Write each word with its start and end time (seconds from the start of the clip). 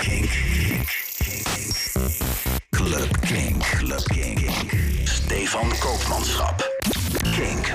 Kink. 0.00 0.30
Club 2.70 3.20
Kink. 3.20 3.62
Club 3.62 4.04
Kink. 4.04 4.50
Stefan 5.04 5.68
Koopmanschap. 5.78 6.62
Kink. 7.34 7.74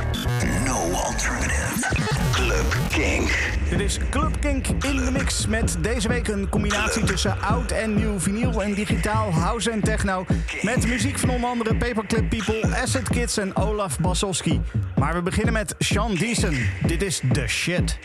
No 0.65 0.91
alternative. 0.93 1.85
Club 2.31 2.65
Kink. 2.89 3.53
Dit 3.69 3.79
is 3.79 3.99
Club 4.09 4.39
Kink 4.39 4.67
in 4.67 4.95
de 5.05 5.11
mix 5.11 5.47
met 5.47 5.77
deze 5.81 6.07
week 6.07 6.27
een 6.27 6.49
combinatie 6.49 7.03
tussen 7.03 7.41
oud 7.41 7.71
en 7.71 7.95
nieuw 7.95 8.19
vinyl 8.19 8.63
en 8.63 8.73
digitaal, 8.73 9.31
house 9.31 9.71
en 9.71 9.81
techno. 9.81 10.25
Met 10.61 10.87
muziek 10.87 11.19
van 11.19 11.29
onder 11.29 11.49
andere 11.49 11.75
Paperclip 11.75 12.29
People, 12.29 12.75
Acid 12.75 13.09
Kids 13.09 13.37
en 13.37 13.55
Olaf 13.55 13.99
Basowski. 13.99 14.61
Maar 14.95 15.13
we 15.13 15.21
beginnen 15.21 15.53
met 15.53 15.75
Sean 15.79 16.15
Deason. 16.15 16.57
Dit 16.87 17.01
is 17.01 17.21
The 17.31 17.47
Shit. 17.47 17.99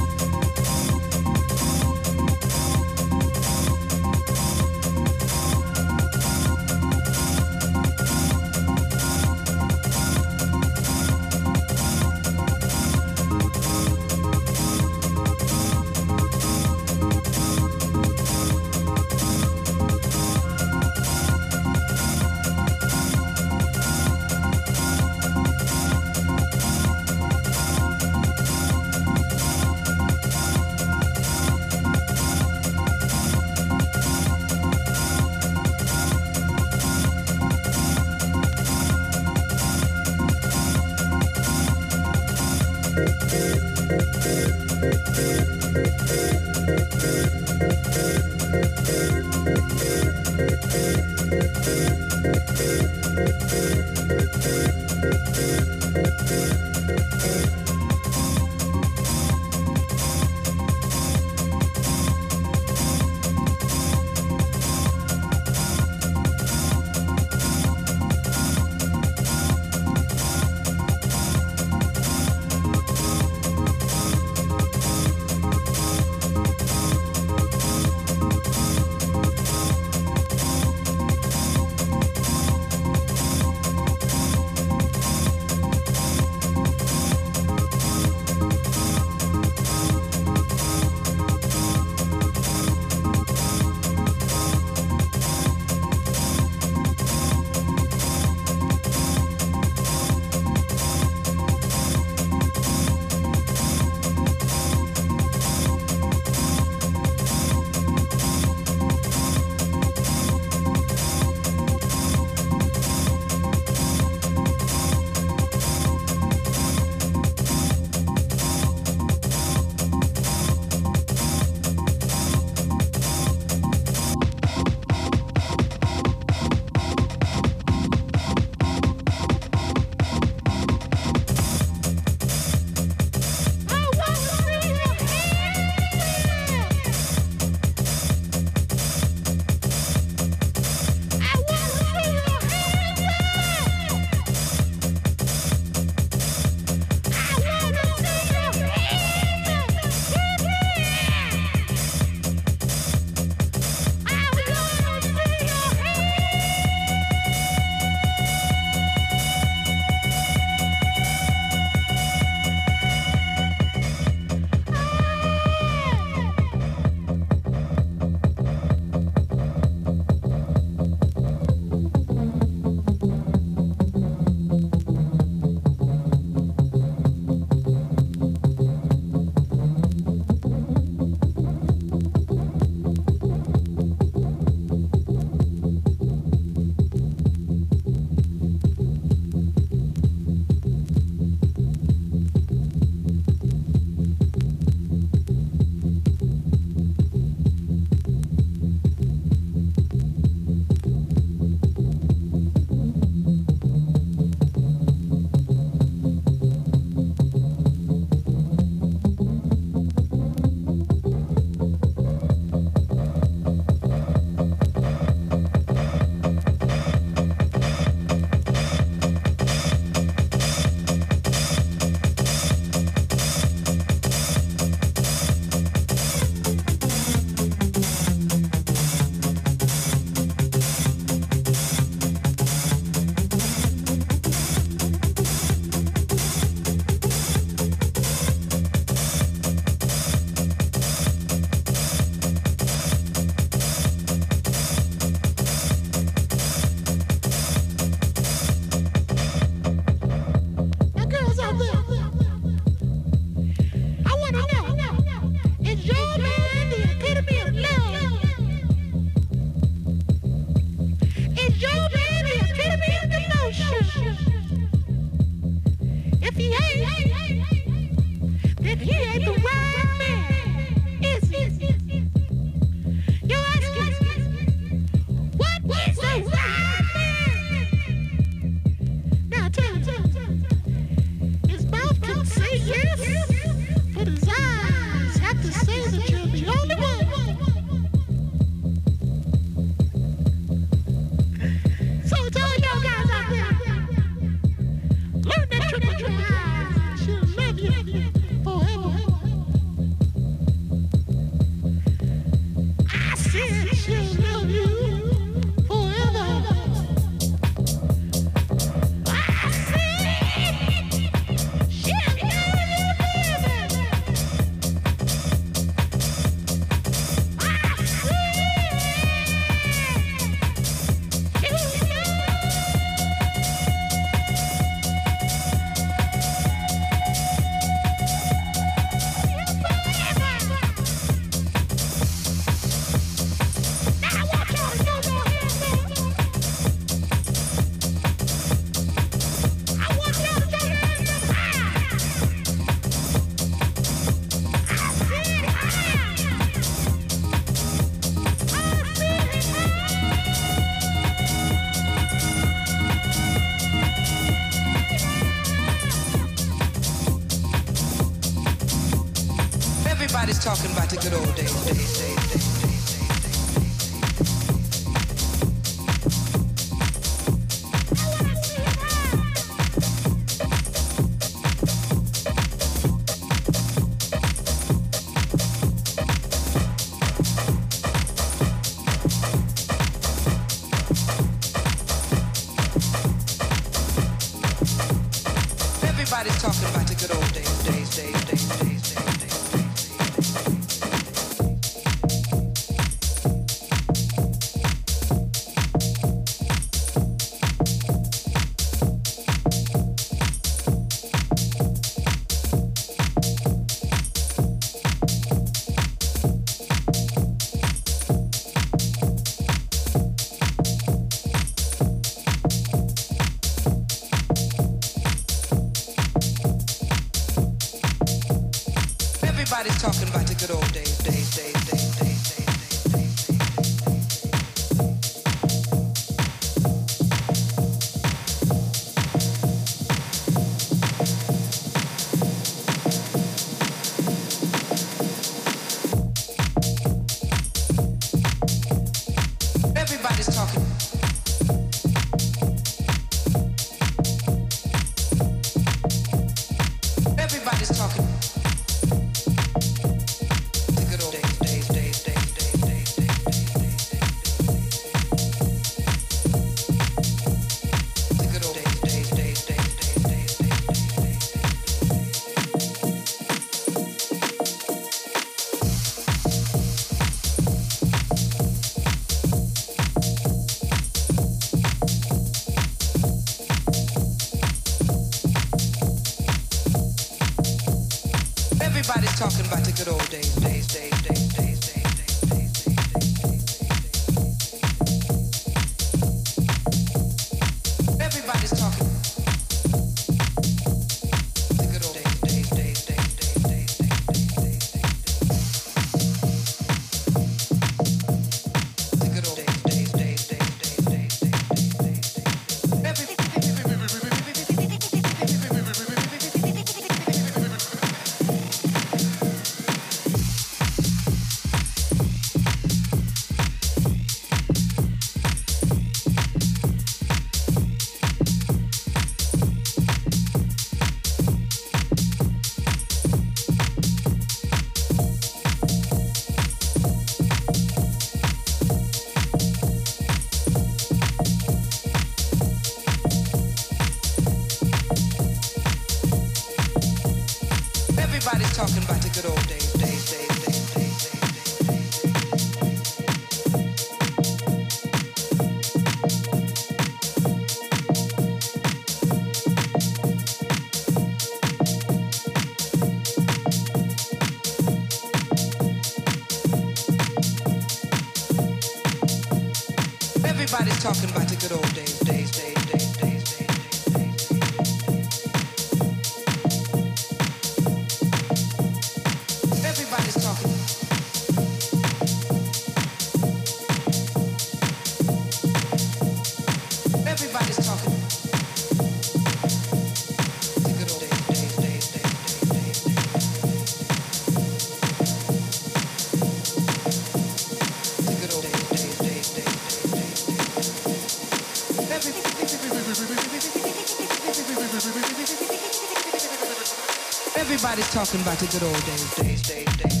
Everybody's 598.01 598.23
talking. 598.23 598.47
The 598.47 598.51
good 598.51 598.63
old 598.63 598.85
days, 598.85 599.15
days, 599.15 599.41
days, 599.43 599.77
days. 599.77 600.00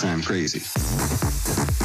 sound 0.00 0.24
crazy. 0.24 1.79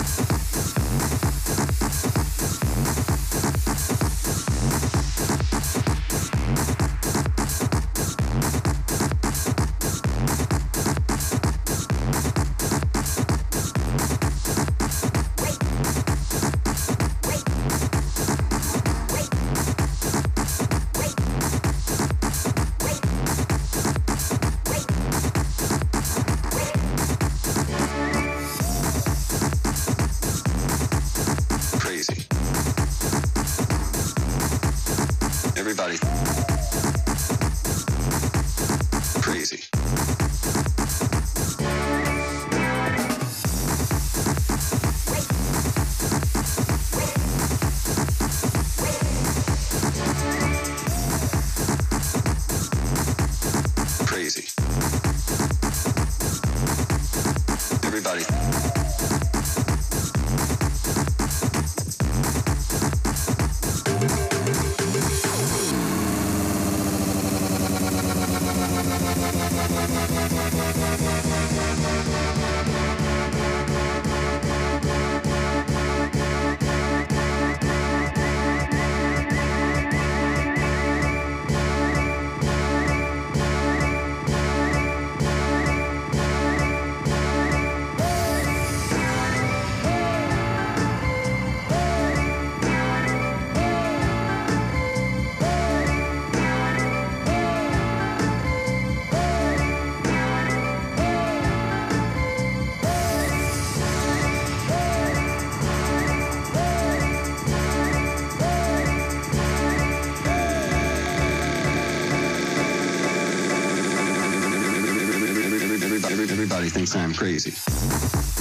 Everybody 116.45 116.69
thinks 116.69 116.95
I'm 116.95 117.11
crazy. 117.11 118.34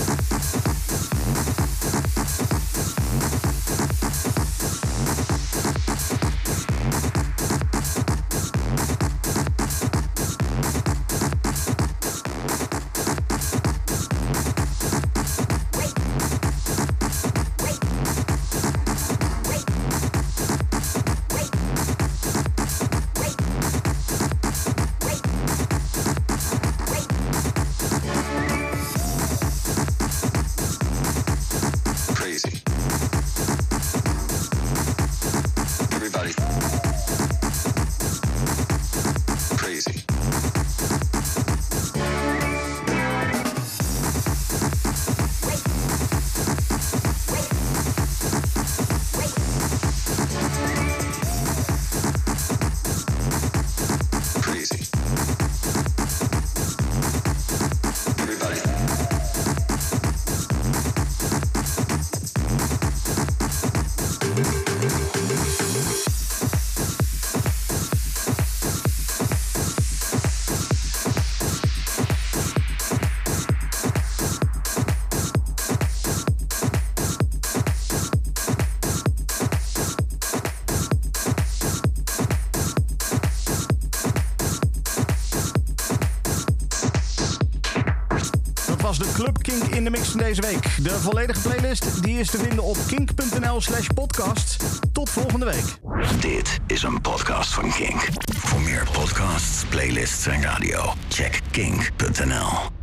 De 89.84 89.90
mix 89.90 90.08
van 90.08 90.20
deze 90.20 90.40
week. 90.40 90.84
De 90.84 90.90
volledige 90.90 91.40
playlist 91.40 92.02
die 92.02 92.18
is 92.18 92.30
te 92.30 92.38
vinden 92.38 92.64
op 92.64 92.76
kink.nl 92.86 93.60
slash 93.60 93.86
podcast. 93.94 94.56
Tot 94.92 95.10
volgende 95.10 95.44
week. 95.46 95.78
Dit 96.20 96.58
is 96.66 96.82
een 96.82 97.00
podcast 97.00 97.54
van 97.54 97.72
Kink. 97.72 98.08
Voor 98.36 98.60
meer 98.60 98.88
podcasts, 98.92 99.64
playlists 99.68 100.26
en 100.26 100.42
radio, 100.42 100.92
check 101.08 101.40
kink.nl. 101.50 102.73